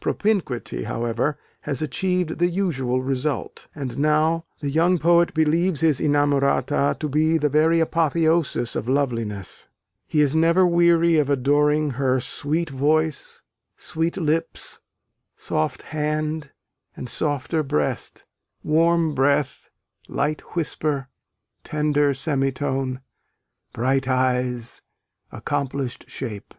Propinquity, 0.00 0.84
however, 0.84 1.36
has 1.60 1.82
achieved 1.82 2.38
the 2.38 2.48
usual 2.48 3.02
result; 3.02 3.68
and 3.74 3.98
now 3.98 4.42
the 4.60 4.70
young 4.70 4.98
poet 4.98 5.34
believes 5.34 5.82
his 5.82 6.00
inamorata 6.00 6.96
to 6.98 7.08
be 7.10 7.36
the 7.36 7.50
very 7.50 7.78
apotheosis 7.78 8.74
of 8.74 8.88
loveliness: 8.88 9.68
he 10.08 10.22
is 10.22 10.34
never 10.34 10.66
weary 10.66 11.18
of 11.18 11.28
adoring 11.28 11.90
her 11.90 12.20
Sweet 12.20 12.70
voice, 12.70 13.42
sweet 13.76 14.16
lips, 14.16 14.80
soft 15.36 15.82
hand, 15.82 16.52
and 16.96 17.06
softer 17.10 17.62
breast, 17.62 18.24
Warm 18.64 19.14
breath, 19.14 19.68
light 20.08 20.40
whisper, 20.56 21.08
tender 21.64 22.14
semitone, 22.14 23.00
Bright 23.74 24.08
eyes, 24.08 24.80
accomplished 25.30 26.08
shape! 26.08 26.54